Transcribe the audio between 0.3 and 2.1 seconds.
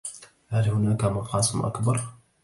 هل هناك مقاس أكبر؟